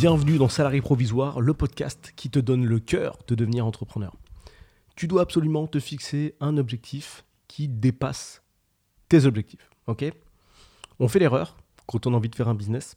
[0.00, 4.16] Bienvenue dans Salarié Provisoire, le podcast qui te donne le cœur de devenir entrepreneur.
[4.96, 8.42] Tu dois absolument te fixer un objectif qui dépasse
[9.10, 9.68] tes objectifs.
[10.98, 12.96] On fait l'erreur quand on a envie de faire un business,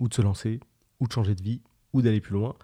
[0.00, 0.58] ou de se lancer,
[0.98, 1.60] ou de changer de vie,
[1.92, 2.56] ou d'aller plus loin.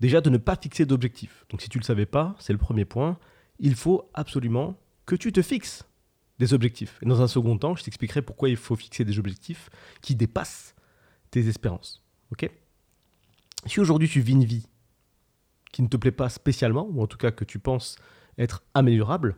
[0.00, 1.44] Déjà de ne pas fixer d'objectifs.
[1.50, 3.18] Donc si tu ne le savais pas, c'est le premier point.
[3.58, 5.84] Il faut absolument que tu te fixes
[6.38, 6.98] des objectifs.
[7.02, 9.68] Et dans un second temps, je t'expliquerai pourquoi il faut fixer des objectifs
[10.00, 10.74] qui dépassent
[11.30, 12.02] tes espérances.
[13.66, 14.66] Si aujourd'hui tu vis une vie
[15.72, 17.96] qui ne te plaît pas spécialement, ou en tout cas que tu penses
[18.38, 19.36] être améliorable,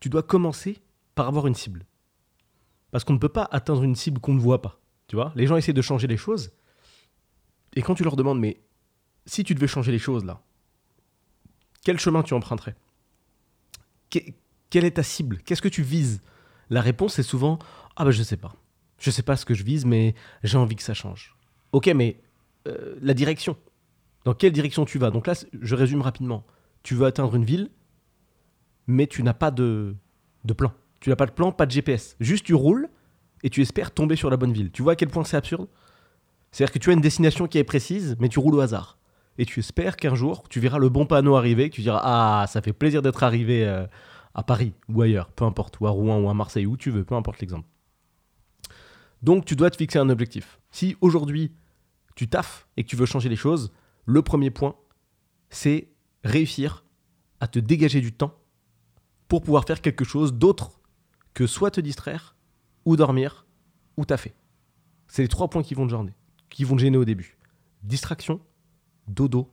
[0.00, 0.82] tu dois commencer
[1.14, 1.86] par avoir une cible.
[2.90, 4.80] Parce qu'on ne peut pas atteindre une cible qu'on ne voit pas.
[5.08, 6.52] Tu vois Les gens essaient de changer les choses.
[7.74, 8.60] Et quand tu leur demandes, mais
[9.26, 10.42] si tu devais changer les choses là,
[11.84, 12.74] quel chemin tu emprunterais?
[14.10, 15.38] Quelle est ta cible?
[15.38, 16.20] Qu'est-ce que tu vises?
[16.70, 17.58] La réponse est souvent
[17.96, 18.54] Ah ben je sais pas.
[18.98, 21.36] Je sais pas ce que je vise, mais j'ai envie que ça change.
[21.72, 22.20] Ok, mais
[22.66, 23.56] euh, la direction.
[24.24, 25.10] Dans quelle direction tu vas?
[25.10, 26.44] Donc là, je résume rapidement.
[26.82, 27.70] Tu veux atteindre une ville,
[28.86, 29.94] mais tu n'as pas de,
[30.44, 30.72] de plan.
[31.00, 32.16] Tu n'as pas de plan, pas de GPS.
[32.20, 32.88] Juste tu roules
[33.42, 34.70] et tu espères tomber sur la bonne ville.
[34.70, 35.68] Tu vois à quel point c'est absurde?
[36.50, 38.98] C'est-à-dire que tu as une destination qui est précise, mais tu roules au hasard.
[39.36, 42.46] Et tu espères qu'un jour, tu verras le bon panneau arriver, que tu diras Ah,
[42.46, 43.86] ça fait plaisir d'être arrivé euh,
[44.34, 47.04] à Paris ou ailleurs, peu importe, ou à Rouen ou à Marseille, où tu veux,
[47.04, 47.66] peu importe l'exemple.
[49.22, 50.60] Donc tu dois te fixer un objectif.
[50.70, 51.50] Si aujourd'hui
[52.14, 53.72] tu taffes et que tu veux changer les choses,
[54.06, 54.76] le premier point,
[55.50, 55.88] c'est
[56.22, 56.84] réussir
[57.40, 58.38] à te dégager du temps
[59.28, 60.80] pour pouvoir faire quelque chose d'autre
[61.32, 62.36] que soit te distraire,
[62.84, 63.46] ou dormir,
[63.96, 64.34] ou taffer.
[65.08, 66.14] C'est les trois points qui vont te gêner,
[66.60, 67.36] vont te gêner au début.
[67.82, 68.40] Distraction,
[69.08, 69.50] dodo,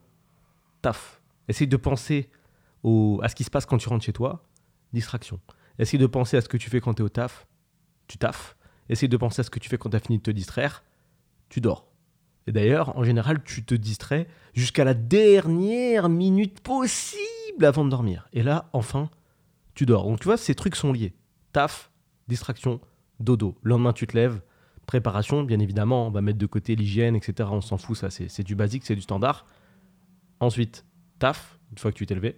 [0.80, 1.20] taf.
[1.48, 2.30] Essaye de penser
[2.84, 4.48] à ce qui se passe quand tu rentres chez toi,
[4.92, 5.40] distraction.
[5.78, 7.46] Essaye de penser à ce que tu fais quand tu es au taf,
[8.06, 8.56] tu taffes.
[8.88, 10.84] Essaye de penser à ce que tu fais quand tu as fini de te distraire,
[11.48, 11.91] tu dors.
[12.46, 18.28] Et d'ailleurs, en général, tu te distrais jusqu'à la dernière minute possible avant de dormir.
[18.32, 19.10] Et là, enfin,
[19.74, 20.04] tu dors.
[20.04, 21.14] Donc tu vois, ces trucs sont liés.
[21.52, 21.90] Taf,
[22.28, 22.80] distraction,
[23.20, 23.56] dodo.
[23.62, 24.40] Le lendemain, tu te lèves,
[24.86, 27.48] préparation, bien évidemment, on va mettre de côté l'hygiène, etc.
[27.52, 29.46] On s'en fout, ça, c'est du basique, c'est du standard.
[30.40, 30.84] Ensuite,
[31.18, 32.36] taf, une fois que tu t'es levé,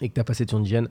[0.00, 0.88] et que tu as passé ton hygiène.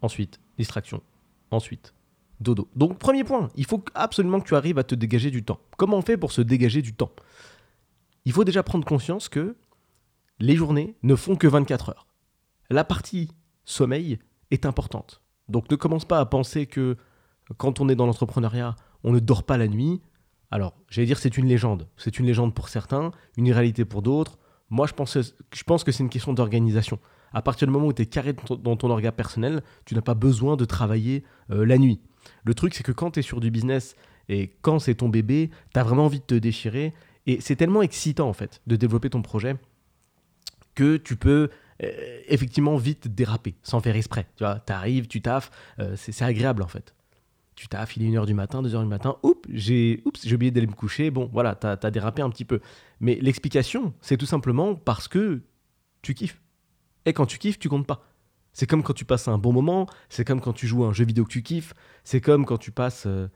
[0.00, 1.02] Ensuite, distraction.
[1.50, 1.94] Ensuite,
[2.40, 2.68] dodo.
[2.76, 5.60] Donc, premier point, il faut absolument que tu arrives à te dégager du temps.
[5.76, 7.12] Comment on fait pour se dégager du temps?
[8.24, 9.56] Il faut déjà prendre conscience que
[10.38, 12.06] les journées ne font que 24 heures.
[12.70, 13.30] La partie
[13.64, 14.18] sommeil
[14.50, 15.22] est importante.
[15.48, 16.96] Donc ne commence pas à penser que
[17.56, 20.02] quand on est dans l'entrepreneuriat, on ne dort pas la nuit.
[20.50, 21.88] Alors, j'allais dire c'est une légende.
[21.96, 24.38] C'est une légende pour certains, une réalité pour d'autres.
[24.70, 26.98] Moi, je pense, que c'est une question d'organisation.
[27.32, 30.14] À partir du moment où tu es carré dans ton organe personnel, tu n'as pas
[30.14, 32.00] besoin de travailler euh, la nuit.
[32.44, 33.96] Le truc, c'est que quand tu es sur du business
[34.28, 36.94] et quand c'est ton bébé, tu as vraiment envie de te déchirer.
[37.26, 39.56] Et c'est tellement excitant, en fait, de développer ton projet
[40.74, 41.50] que tu peux
[41.82, 44.26] euh, effectivement vite déraper, sans faire exprès.
[44.36, 46.94] Tu vois, arrives, tu taffes, euh, c'est agréable en fait.
[47.54, 50.02] Tu taffes, il est 1h du matin, 2h du matin, oups, j'ai
[50.32, 52.60] oublié d'aller me coucher, bon, voilà, t'as as dérapé un petit peu.
[53.00, 55.42] Mais l'explication, c'est tout simplement parce que
[56.02, 56.40] tu kiffes.
[57.04, 58.04] Et quand tu kiffes, tu comptes pas.
[58.58, 60.92] C'est comme quand tu passes un bon moment, c'est comme quand tu joues à un
[60.92, 63.28] jeu vidéo que tu kiffes, c'est comme quand tu passes euh,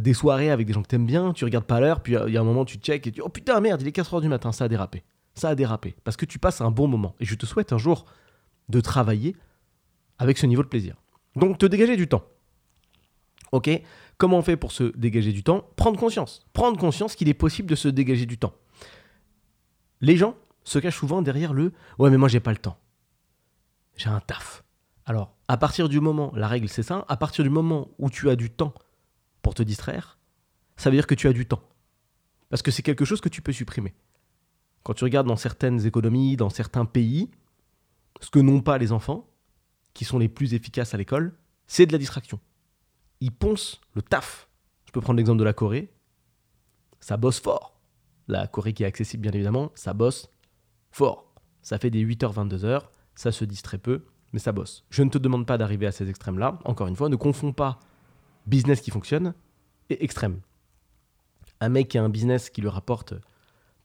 [0.00, 2.36] des soirées avec des gens que t'aimes bien, tu regardes pas l'heure, puis il y
[2.36, 4.28] a un moment tu check et tu dis oh putain merde, il est 4h du
[4.28, 5.02] matin, ça a dérapé
[5.36, 5.94] ça a dérapé.
[6.02, 7.14] Parce que tu passes un bon moment.
[7.20, 8.06] Et je te souhaite un jour
[8.68, 9.36] de travailler
[10.18, 10.96] avec ce niveau de plaisir.
[11.36, 12.24] Donc te dégager du temps.
[13.52, 13.70] Ok?
[14.18, 15.68] Comment on fait pour se dégager du temps?
[15.76, 16.44] Prendre conscience.
[16.54, 18.54] Prendre conscience qu'il est possible de se dégager du temps.
[20.00, 20.34] Les gens
[20.64, 22.78] se cachent souvent derrière le Ouais, mais moi j'ai pas le temps.
[23.96, 24.64] J'ai un taf.
[25.06, 28.28] Alors, à partir du moment, la règle c'est ça, à partir du moment où tu
[28.28, 28.74] as du temps
[29.40, 30.18] pour te distraire,
[30.76, 31.62] ça veut dire que tu as du temps.
[32.50, 33.94] Parce que c'est quelque chose que tu peux supprimer.
[34.82, 37.30] Quand tu regardes dans certaines économies, dans certains pays,
[38.20, 39.28] ce que n'ont pas les enfants,
[39.94, 41.36] qui sont les plus efficaces à l'école,
[41.66, 42.40] c'est de la distraction.
[43.20, 44.48] Ils poncent le taf.
[44.84, 45.92] Je peux prendre l'exemple de la Corée.
[47.00, 47.80] Ça bosse fort.
[48.28, 50.30] La Corée qui est accessible, bien évidemment, ça bosse
[50.90, 51.32] fort.
[51.62, 52.82] Ça fait des 8h, 22h,
[53.14, 54.84] ça se distrait peu, mais ça bosse.
[54.90, 56.58] Je ne te demande pas d'arriver à ces extrêmes-là.
[56.64, 57.78] Encore une fois, ne confonds pas
[58.46, 59.34] business qui fonctionne
[59.90, 60.40] et extrême.
[61.60, 63.14] Un mec qui a un business qui lui rapporte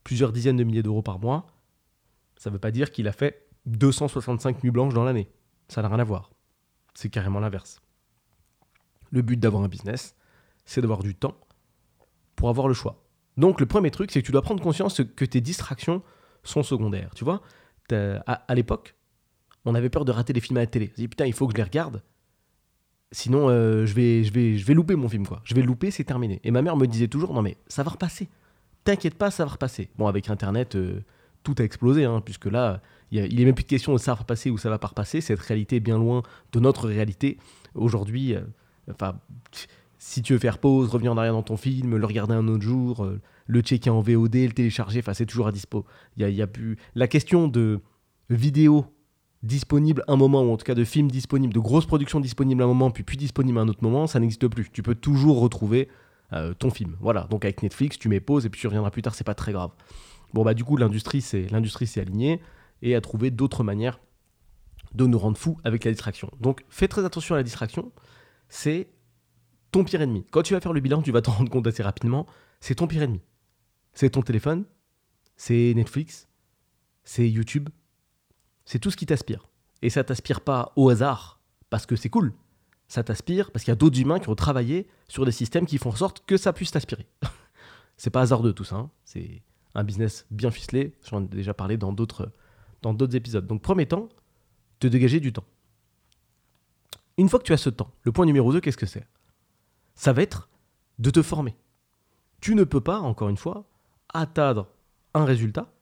[0.04, 1.48] plusieurs dizaines de milliers d'euros par mois,
[2.38, 5.30] ça ne veut pas dire qu'il a fait 265 nuits blanches dans l'année.
[5.68, 6.32] Ça n'a rien à voir.
[6.94, 7.82] C'est carrément l'inverse.
[9.12, 10.16] Le but d'avoir un business,
[10.66, 11.38] c'est d'avoir du temps
[12.36, 13.04] pour avoir le choix.
[13.38, 16.02] Donc le premier truc, c'est que tu dois prendre conscience que tes distractions
[16.44, 17.12] sont secondaires.
[17.16, 17.42] Tu vois,
[17.92, 18.96] à, l'époque,
[19.66, 20.88] on avait peur de rater les films à la télé.
[20.92, 22.02] On se dit, putain, il faut que je les regarde.
[23.12, 25.42] Sinon, euh, je, vais, je, vais, je vais louper mon film, quoi.
[25.44, 26.40] Je vais louper, c'est terminé.
[26.44, 28.30] Et ma mère me disait toujours, non mais ça va repasser
[28.84, 29.90] t'inquiète pas, ça va repasser.
[29.98, 31.02] Bon, avec Internet, euh,
[31.44, 32.82] tout a explosé, hein, puisque là,
[33.12, 34.70] il y a- il est même plus de question de ça va repasser ou ça
[34.70, 35.22] va pas repasser.
[35.22, 37.38] Cette réalité est bien loin de notre réalité.
[37.76, 38.42] Aujourd'hui, euh,
[39.98, 42.64] si tu veux faire pause, revenir en arrière dans ton film, le regarder un autre
[42.64, 43.08] jour,
[43.46, 45.86] le checker en VOD, le télécharger, c'est toujours à dispo.
[46.18, 46.78] Y a, y a plus...
[46.96, 47.80] La question de
[48.30, 48.86] vidéo
[49.44, 52.68] disponible un moment, ou en tout cas de films disponibles, de grosses productions disponibles un
[52.68, 54.70] moment, puis plus disponibles à un autre moment, ça n'existe plus.
[54.72, 55.90] Tu peux toujours retrouver
[56.34, 56.96] euh, ton film.
[57.00, 59.34] Voilà, donc avec Netflix, tu mets pause et puis tu reviendras plus tard, c'est pas
[59.34, 59.72] très grave.
[60.34, 62.40] Bon, bah du coup, l'industrie s'est l'industrie s'est alignée
[62.82, 64.00] et a trouvé d'autres manières
[64.94, 66.30] de nous rendre fous avec la distraction.
[66.40, 67.92] Donc fais très attention à la distraction,
[68.50, 68.90] c'est
[69.72, 70.26] ton pire ennemi.
[70.32, 72.26] Quand tu vas faire le bilan, tu vas t'en rendre compte assez rapidement,
[72.60, 73.22] c'est ton pire ennemi.
[73.94, 74.66] C'est ton téléphone,
[75.36, 76.30] c'est Netflix,
[77.04, 77.70] c'est YouTube,
[78.72, 79.50] c'est tout ce qui t'aspire.
[79.82, 82.34] Et ça t'aspire pas au hasard, parce que c'est cool.
[82.88, 85.78] Ça t'aspire parce qu'il y a d'autres humains qui ont travaillé sur des systèmes qui
[85.78, 87.06] font en sorte que ça puisse t'aspirer.
[87.98, 88.78] c'est pas hasardeux tout ça.
[88.78, 88.90] hein.
[89.04, 89.42] C'est
[89.76, 90.94] un business bien ficelé.
[91.04, 92.32] J'en ai déjà parlé dans d'autres
[92.82, 93.46] dans d'autres épisodes.
[93.46, 94.08] Donc premier temps,
[94.80, 95.46] te dégager du temps.
[97.18, 99.06] Une fois que tu as ce temps, le point numéro 2, qu'est-ce que c'est?
[99.96, 100.48] Ça va être
[100.98, 101.58] de te former.
[102.40, 103.66] Tu ne peux pas, encore une fois,
[104.14, 104.70] atteindre
[105.14, 105.74] un résultat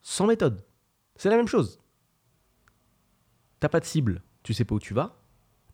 [0.00, 0.64] sans méthode.
[1.22, 1.78] C'est la même chose.
[3.60, 5.22] T'as pas de cible, tu sais pas où tu vas.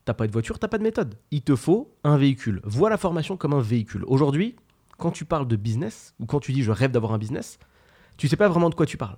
[0.04, 1.18] T'as pas de voiture, t'as pas de méthode.
[1.30, 2.60] Il te faut un véhicule.
[2.64, 4.04] Vois la formation comme un véhicule.
[4.08, 4.56] Aujourd'hui,
[4.98, 7.58] quand tu parles de business, ou quand tu dis je rêve d'avoir un business,
[8.18, 9.16] tu sais pas vraiment de quoi tu parles.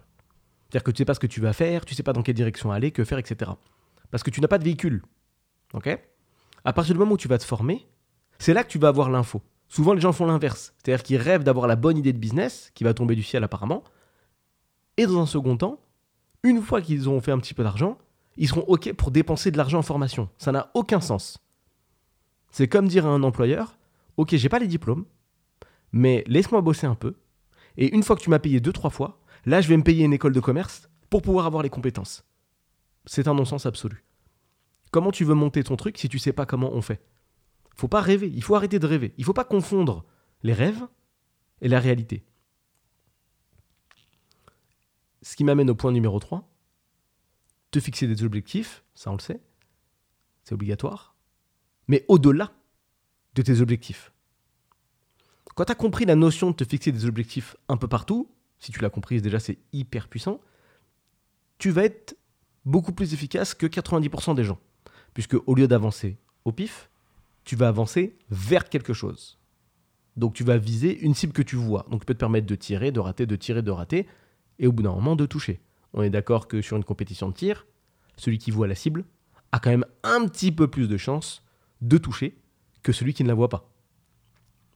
[0.68, 2.36] C'est-à-dire que tu sais pas ce que tu vas faire, tu sais pas dans quelle
[2.36, 3.50] direction aller, que faire, etc.
[4.12, 5.02] Parce que tu n'as pas de véhicule.
[5.72, 5.88] Ok?
[6.64, 7.88] À partir du moment où tu vas te former,
[8.38, 9.42] c'est là que tu vas avoir l'info.
[9.68, 10.74] Souvent, les gens font l'inverse.
[10.78, 13.82] C'est-à-dire qu'ils rêvent d'avoir la bonne idée de business, qui va tomber du ciel apparemment.
[14.96, 15.80] Et dans un second temps,
[16.42, 17.98] une fois qu'ils auront fait un petit peu d'argent,
[18.36, 20.28] ils seront OK pour dépenser de l'argent en formation.
[20.38, 21.38] Ça n'a aucun sens.
[22.50, 23.76] C'est comme dire à un employeur
[24.16, 25.06] OK, j'ai pas les diplômes,
[25.92, 27.14] mais laisse-moi bosser un peu.
[27.76, 30.04] Et une fois que tu m'as payé deux, trois fois, là, je vais me payer
[30.04, 32.24] une école de commerce pour pouvoir avoir les compétences.
[33.06, 34.04] C'est un non-sens absolu.
[34.90, 37.00] Comment tu veux monter ton truc si tu sais pas comment on fait?
[37.76, 39.14] Faut pas rêver, il faut arrêter de rêver.
[39.16, 40.04] Il faut pas confondre
[40.42, 40.86] les rêves
[41.62, 42.24] et la réalité.
[45.22, 46.48] Ce qui m'amène au point numéro 3.
[47.70, 49.40] Te fixer des objectifs, ça on le sait,
[50.42, 51.14] c'est obligatoire.
[51.86, 52.52] Mais au-delà
[53.34, 54.12] de tes objectifs.
[55.54, 58.28] Quand tu as compris la notion de te fixer des objectifs un peu partout,
[58.58, 60.40] si tu l'as compris déjà c'est hyper puissant,
[61.58, 62.16] tu vas être
[62.64, 64.58] beaucoup plus efficace que 90% des gens.
[65.14, 66.90] Puisque au lieu d'avancer au pif,
[67.44, 69.38] tu vas avancer vers quelque chose.
[70.16, 71.86] Donc tu vas viser une cible que tu vois.
[71.90, 74.06] Donc tu peux te permettre de tirer, de rater, de tirer, de rater,
[74.60, 75.60] et au bout d'un moment de toucher.
[75.92, 77.66] On est d'accord que sur une compétition de tir,
[78.16, 79.04] celui qui voit la cible
[79.50, 81.42] a quand même un petit peu plus de chances
[81.80, 82.38] de toucher
[82.82, 83.68] que celui qui ne la voit pas.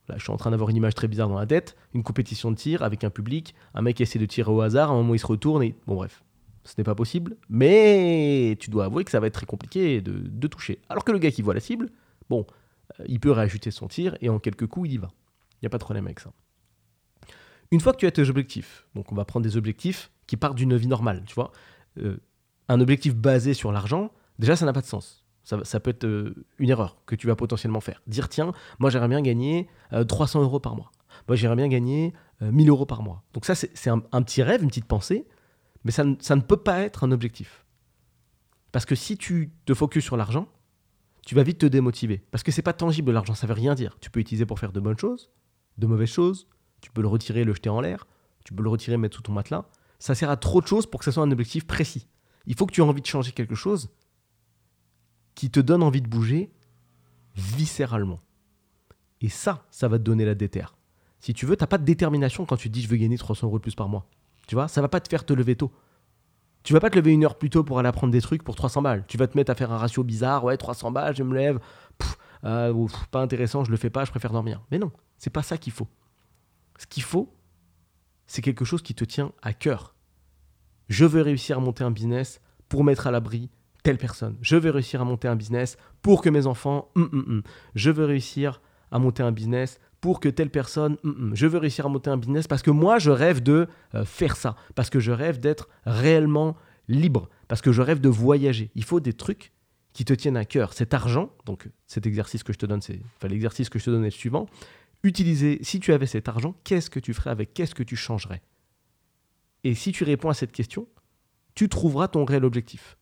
[0.08, 2.50] Là, je suis en train d'avoir une image très bizarre dans la tête, une compétition
[2.50, 5.14] de tir avec un public, un mec essaie de tirer au hasard, à un moment
[5.14, 5.74] il se retourne et...
[5.86, 6.24] Bon bref,
[6.64, 10.12] ce n'est pas possible, mais tu dois avouer que ça va être très compliqué de,
[10.12, 10.80] de toucher.
[10.88, 11.90] Alors que le gars qui voit la cible,
[12.28, 12.46] bon,
[13.00, 15.10] euh, il peut réajuster son tir et en quelques coups il y va.
[15.52, 16.32] Il n'y a pas de problème avec ça.
[17.70, 20.56] Une fois que tu as tes objectifs, donc on va prendre des objectifs qui partent
[20.56, 21.52] d'une vie normale, tu vois.
[21.98, 22.16] Euh,
[22.68, 25.24] un objectif basé sur l'argent, déjà ça n'a pas de sens.
[25.44, 28.00] Ça, peut être euh, une erreur que tu vas potentiellement faire.
[28.06, 30.90] Dire tiens, moi j'aimerais bien gagner euh, 300 euros par mois.
[31.28, 33.22] Moi j'aimerais bien gagner euh, 1000 euros par mois.
[33.34, 35.26] Donc ça c'est un, petit rêve, une petite pensée,
[35.84, 37.66] mais ça, ne- peut pas être un objectif.
[38.72, 40.48] Parce que si tu te focuses sur l'argent,
[41.26, 42.24] tu vas vite te démotiver.
[42.30, 43.98] Parce que c'est pas tangible l'argent, ça veut rien dire.
[44.00, 45.30] Tu peux l'utiliser pour faire de bonnes choses,
[45.76, 46.48] de mauvaises choses,
[46.84, 48.06] tu peux le retirer, le jeter en l'air,
[48.44, 49.64] tu peux le retirer, mettre sous ton matelas.
[49.98, 52.06] Ça sert à trop de choses pour que ça soit un objectif précis.
[52.44, 53.88] Il faut que tu aies envie de changer quelque chose
[55.34, 56.52] qui te donne envie de bouger
[57.36, 58.20] viscéralement.
[59.22, 60.76] Et ça, ça va te donner la déterre.
[61.20, 63.46] Si tu veux, t'as pas de détermination quand tu te dis je veux gagner 300
[63.46, 64.06] euros de plus par mois.
[64.46, 65.72] Tu vois, ça va pas te faire te lever tôt.
[66.64, 68.56] Tu vas pas te lever une heure plus tôt pour aller apprendre des trucs pour
[68.56, 69.04] 300 balles.
[69.08, 71.60] Tu vas te mettre à faire un ratio bizarre, ouais, 300 balles, je me lève,
[71.96, 74.62] pff, euh, pas intéressant, je le fais pas, je préfère dormir.
[74.70, 75.88] Mais non, c'est pas ça qu'il faut.
[76.78, 77.34] Ce qu'il faut,
[78.26, 79.94] c'est quelque chose qui te tient à cœur.
[80.88, 83.50] Je veux réussir à monter un business pour mettre à l'abri
[83.82, 84.36] telle personne.
[84.40, 86.90] Je veux réussir à monter un business pour que mes enfants.
[86.96, 87.42] hum, hum, hum.
[87.74, 90.96] Je veux réussir à monter un business pour que telle personne.
[91.32, 94.36] Je veux réussir à monter un business parce que moi, je rêve de euh, faire
[94.36, 94.56] ça.
[94.74, 96.56] Parce que je rêve d'être réellement
[96.88, 97.28] libre.
[97.48, 98.70] Parce que je rêve de voyager.
[98.74, 99.52] Il faut des trucs
[99.92, 100.72] qui te tiennent à cœur.
[100.72, 103.90] Cet argent, donc cet exercice que je te donne, c'est enfin, l'exercice que je te
[103.90, 104.46] donne est le suivant.
[105.04, 108.42] Utiliser, si tu avais cet argent, qu'est-ce que tu ferais avec Qu'est-ce que tu changerais?
[109.62, 110.88] Et si tu réponds à cette question,
[111.54, 112.96] tu trouveras ton réel objectif.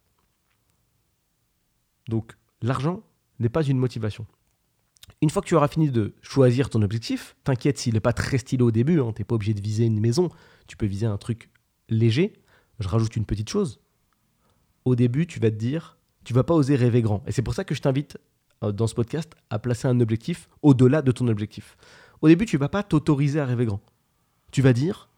[2.08, 3.02] Donc, l'argent
[3.38, 4.26] n'est pas une motivation.
[5.20, 8.38] Une fois que tu auras fini de choisir ton objectif, t'inquiète s'il n'est pas très
[8.38, 10.28] stylé au début, hein, tu n'es pas obligé de viser une maison,
[10.66, 11.50] tu peux viser un truc
[11.88, 12.32] léger.
[12.80, 13.80] Je rajoute une petite chose.
[14.84, 17.22] Au début, tu vas te dire, tu vas pas oser rêver grand.
[17.28, 18.18] Et c'est pour ça que je t'invite
[18.70, 21.76] dans ce podcast à placer un objectif au-delà de ton objectif.
[22.20, 23.80] Au début, tu vas pas t'autoriser à rêver grand.
[24.52, 25.08] Tu vas dire,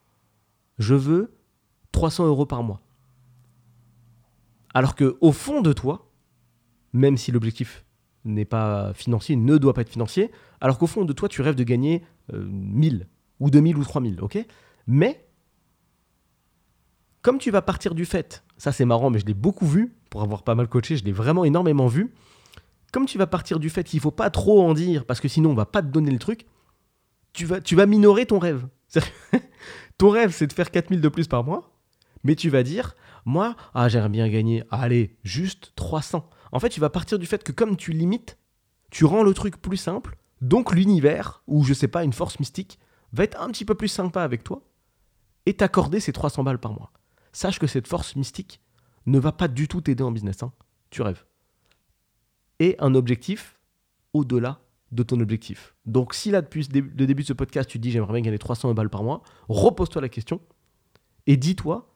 [0.79, 1.35] je veux
[1.93, 2.81] 300 euros par mois.
[4.73, 6.11] Alors que au fond de toi,
[6.93, 7.85] même si l'objectif
[8.25, 11.55] n'est pas financier, ne doit pas être financier, alors qu'au fond de toi, tu rêves
[11.55, 13.05] de gagner 1000 euh,
[13.41, 14.39] ou 2000 ou 3000, ok?
[14.87, 15.27] Mais,
[17.23, 20.23] comme tu vas partir du fait, ça c'est marrant, mais je l'ai beaucoup vu, pour
[20.23, 22.15] avoir pas mal coaché, je l'ai vraiment énormément vu,
[22.95, 25.51] comme tu vas partir du fait qu'il faut pas trop en dire, parce que sinon
[25.51, 26.47] on va pas te donner le truc,
[27.33, 28.69] tu vas, tu vas minorer ton rêve.
[29.99, 31.77] ton rêve, c'est de faire 4000 de plus par mois,
[32.23, 36.31] mais tu vas dire, moi, ah, j'aimerais bien gagner, allez, juste 300.
[36.53, 38.39] En fait, tu vas partir du fait que comme tu limites,
[38.93, 42.79] tu rends le truc plus simple, donc l'univers, ou je sais pas, une force mystique,
[43.13, 44.63] va être un petit peu plus sympa avec toi
[45.47, 46.93] et t'accorder ces 300 balles par mois.
[47.33, 48.61] Sache que cette force mystique
[49.07, 50.45] ne va pas du tout t'aider en business.
[50.45, 50.53] Hein.
[50.91, 51.25] Tu rêves.
[52.61, 53.58] Et un objectif
[54.12, 54.61] au-delà
[54.92, 55.75] de ton objectif.
[55.87, 58.75] Donc si là, depuis le début de ce podcast, tu dis j'aimerais bien gagner 300
[58.75, 60.40] balles par mois, repose-toi la question
[61.26, 61.92] et dis-toi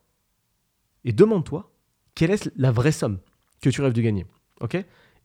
[1.04, 1.70] et demande-toi
[2.14, 3.18] quelle est la vraie somme
[3.60, 4.26] que tu rêves de gagner.
[4.60, 4.76] OK?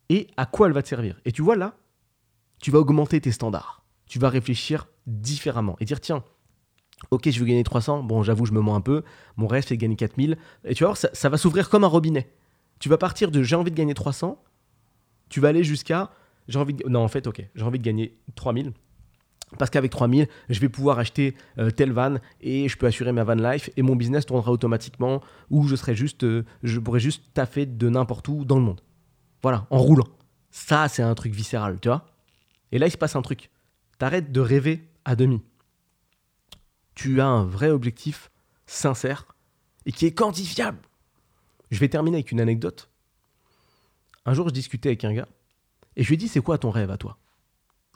[0.10, 1.20] Et à quoi elle va te servir?
[1.26, 1.76] Et tu vois là,
[2.62, 3.84] tu vas augmenter tes standards.
[4.06, 6.24] Tu vas réfléchir différemment et dire tiens,
[7.10, 8.04] ok, je veux gagner 300.
[8.04, 9.04] Bon, j'avoue, je me mens un peu.
[9.38, 10.38] Mon rêve, c'est de gagner 4000.
[10.66, 12.32] Et tu vas voir, ça va s'ouvrir comme un robinet.
[12.80, 14.42] Tu vas partir de j'ai envie de gagner 300.
[15.34, 16.12] Tu vas aller jusqu'à
[16.48, 16.76] j'ai envie.
[16.88, 18.72] Non, en fait, ok, j'ai envie de gagner 3000.
[19.58, 23.24] Parce qu'avec 3000, je vais pouvoir acheter euh, telle van et je peux assurer ma
[23.24, 27.34] van life et mon business tournera automatiquement ou je serai juste, euh, je pourrais juste
[27.34, 28.82] taffer de n'importe où dans le monde.
[29.42, 30.08] Voilà, en roulant.
[30.52, 32.06] Ça, c'est un truc viscéral, tu vois.
[32.72, 33.50] Et là, il se passe un truc.
[33.98, 35.42] T'arrêtes de rêver à demi.
[36.94, 38.30] Tu as un vrai objectif
[38.68, 39.26] sincère
[39.88, 40.78] et qui est quantifiable.
[41.72, 42.92] Je vais terminer avec une anecdote.
[44.26, 45.28] Un jour, je discutais avec un gars
[45.96, 47.18] et je lui ai dit C'est quoi ton rêve à toi?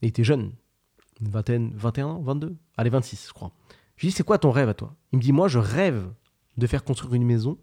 [0.01, 0.53] Et il était jeune,
[1.21, 3.51] une vingtaine, 21 ans, 22 Allez, 26, je crois.
[3.95, 4.95] Je lui ai dit C'est quoi ton rêve à toi?
[5.11, 6.11] Il me dit Moi, je rêve
[6.57, 7.57] de faire construire une maison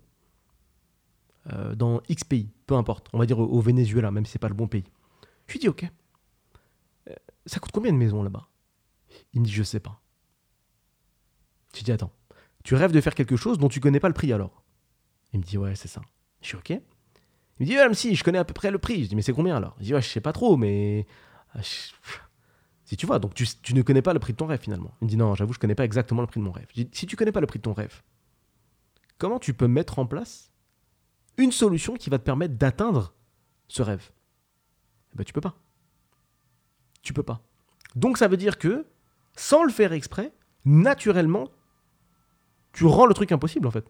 [1.53, 4.49] euh, dans X pays, peu importe, on va dire au, Venezuela, même si c'est pas
[4.49, 4.85] le bon pays.
[5.47, 5.85] Je lui dis Ok.
[7.09, 7.15] Euh,
[7.47, 8.49] ça coûte combien de maisons là-bas?
[9.33, 10.01] Il me dit Je sais pas.
[11.73, 12.13] Je lui dis Attends,
[12.63, 14.63] tu rêves de faire quelque chose dont tu connais pas le prix alors?
[15.33, 16.01] Il me dit Ouais, c'est ça.
[16.41, 16.73] Je suis Ok.
[17.59, 19.05] Il me dit, même si, je connais à peu près le prix.
[19.05, 19.77] Je dis, mais c'est combien alors?
[19.81, 21.07] Il dit, ouais, je sais pas trop, mais.
[21.55, 21.61] Ah,
[22.85, 24.95] si tu vois, donc tu, ne connais pas le prix de ton rêve finalement.
[25.01, 26.67] Il me dit, non, j'avoue, je connais pas exactement le prix de mon rêve.
[26.75, 28.03] Je dis, si tu connais pas le prix de ton rêve,
[29.19, 30.51] comment tu peux mettre en place
[31.37, 33.15] une solution qui va te permettre d'atteindre
[33.69, 34.11] ce rêve?
[35.13, 35.57] Eh ben, tu peux pas.
[37.03, 37.41] Tu peux pas.
[37.97, 38.87] Donc ça veut dire que,
[39.35, 40.33] sans le faire exprès,
[40.65, 41.49] naturellement,
[42.73, 43.87] tu rends le truc impossible en fait.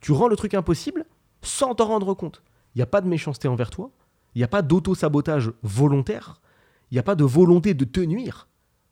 [0.00, 1.06] Tu rends le truc impossible
[1.42, 2.42] sans t'en rendre compte.
[2.76, 3.90] Il n'y a pas de méchanceté envers toi,
[4.34, 6.42] il n'y a pas d'auto-sabotage volontaire,
[6.90, 8.48] il n'y a pas de volonté de te nuire.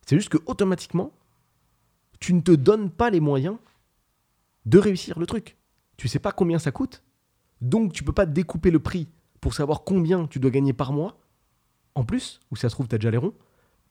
[0.06, 1.12] C'est juste que automatiquement,
[2.18, 3.58] tu ne te donnes pas les moyens
[4.64, 5.58] de réussir le truc.
[5.98, 7.02] Tu sais pas combien ça coûte,
[7.60, 9.06] donc tu peux pas découper le prix
[9.42, 11.18] pour savoir combien tu dois gagner par mois.
[11.94, 13.34] En plus, où ça se trouve, tu as déjà les ronds,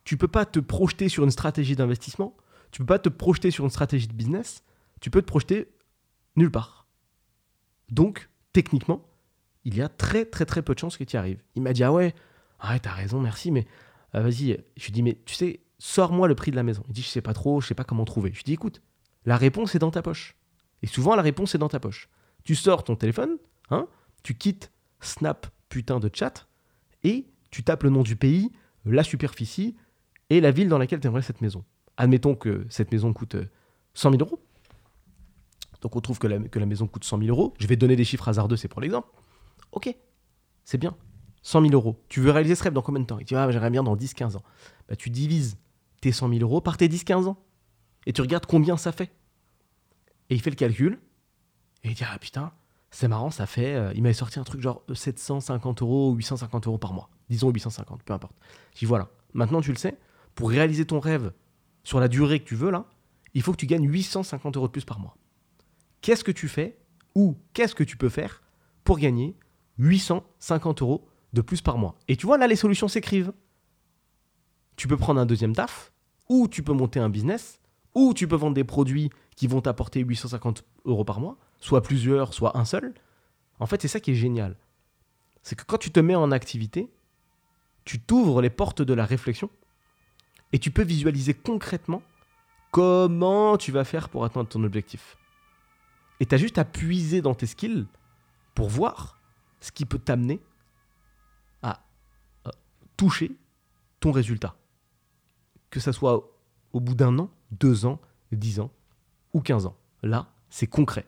[0.06, 2.36] tu peux pas te projeter sur une stratégie d'investissement,
[2.72, 4.64] tu peux pas te projeter sur une stratégie de business,
[5.02, 5.72] tu peux te projeter
[6.36, 6.88] nulle part.
[7.92, 9.06] Donc, techniquement,
[9.66, 11.42] il y a très très très peu de chances que tu y arrives.
[11.56, 12.14] Il m'a dit, ah ouais,
[12.60, 13.66] ah t'as raison, merci, mais
[14.16, 14.64] euh, vas-y.
[14.78, 16.84] Je lui dis, mais tu sais, sors-moi le prix de la maison.
[16.88, 18.32] Il dit, je sais pas trop, je sais pas comment trouver.
[18.32, 18.82] Je lui dis, écoute,
[19.26, 20.36] la réponse est dans ta poche.
[20.82, 22.10] Et souvent, la réponse est dans ta poche.
[22.44, 23.38] Tu sors ton téléphone,
[23.70, 23.88] hein,
[24.22, 26.48] tu quittes Snap, putain de chat,
[27.04, 28.52] et tu tapes le nom du pays,
[28.86, 29.76] la superficie
[30.30, 31.64] et la ville dans laquelle tu aimerais cette maison.
[31.98, 33.36] Admettons que cette maison coûte
[33.94, 34.40] 100 euh, 000 euros.
[35.82, 37.54] Donc on trouve que la, que la maison coûte 100 000 euros.
[37.60, 39.10] Je vais donner des chiffres hasardeux, c'est pour l'exemple.
[39.72, 39.96] Ok,
[40.64, 40.96] c'est bien.
[41.44, 42.02] 100 000 euros.
[42.10, 43.20] Tu veux réaliser ce rêve dans combien de temps?
[43.20, 44.44] Il dit, ah, j'aimerais bien dans 10-15 ans.
[44.88, 45.58] Bah, tu divises
[46.02, 47.38] tes 100 000 euros par tes 10-15 ans.
[48.06, 49.12] Et tu regardes combien ça fait.
[50.30, 51.00] Et il fait le calcul.
[51.84, 52.54] Et il dit, ah putain,
[52.92, 53.76] c'est marrant, ça fait.
[53.76, 57.10] Euh, il m'avait sorti un truc genre 750 euros ou 850 euros par mois.
[57.30, 58.36] Disons 850, peu importe.
[58.74, 59.98] Je dis, voilà, maintenant tu le sais,
[60.36, 61.34] pour réaliser ton rêve
[61.84, 62.86] sur la durée que tu veux, là,
[63.34, 65.18] il faut que tu gagnes 850 euros de plus par mois.
[66.02, 66.78] Qu'est-ce que tu fais
[67.16, 68.43] ou qu'est-ce que tu peux faire
[68.84, 69.36] pour gagner
[69.80, 71.96] 850 euros de plus par mois.
[72.08, 73.34] Et tu vois, là, les solutions s'écrivent.
[74.76, 75.92] Tu peux prendre un deuxième taf,
[76.30, 77.60] ou tu peux monter un business,
[77.96, 82.34] ou tu peux vendre des produits qui vont t'apporter 850 euros par mois, soit plusieurs,
[82.34, 82.94] soit un seul.
[83.60, 84.58] En fait, c'est ça qui est génial.
[85.42, 86.90] C'est que quand tu te mets en activité,
[87.86, 89.50] tu t'ouvres les portes de la réflexion
[90.54, 92.02] et tu peux visualiser concrètement
[92.72, 95.18] comment tu vas faire pour atteindre ton objectif.
[96.20, 97.86] Et tu as juste à puiser dans tes skills
[98.54, 99.22] pour voir
[99.60, 100.42] ce qui peut t'amener
[101.62, 101.86] à
[102.48, 102.52] euh,
[102.98, 103.32] toucher
[104.00, 104.56] ton résultat.
[105.70, 106.30] Que ça soit
[106.74, 108.00] au bout d'un an, deux ans,
[108.32, 108.72] dix ans
[109.34, 109.78] ou quinze ans.
[110.02, 111.06] Là, c'est concret.